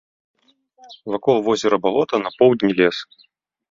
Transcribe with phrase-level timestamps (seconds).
[1.17, 2.97] Вакол возера балота, на поўдні лес.